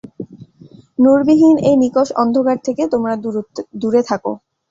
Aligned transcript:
নূরবিহীন 0.99 1.57
এ 1.63 1.81
নিকষ 1.81 2.07
অন্ধকার 2.21 2.57
থেকে 2.65 2.83
তোমরা 2.93 3.13
দূরে 3.81 4.01
থাক। 4.09 4.23